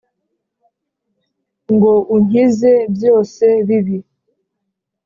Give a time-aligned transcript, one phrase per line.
[1.73, 3.97] ngo unkize byose bibi.